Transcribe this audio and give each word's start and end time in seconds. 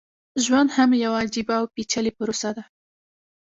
ژوند 0.43 0.69
هم 0.77 0.89
يوه 1.03 1.17
عجيبه 1.23 1.53
او 1.59 1.65
پېچلې 1.73 2.11
پروسه 2.17 2.49
ده. 2.57 2.63